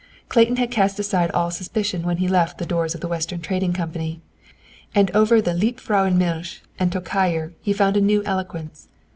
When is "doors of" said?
2.65-3.01